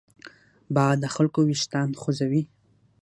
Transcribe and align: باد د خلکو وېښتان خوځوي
باد 0.75 0.97
د 1.03 1.05
خلکو 1.15 1.39
وېښتان 1.47 1.89
خوځوي 2.01 2.43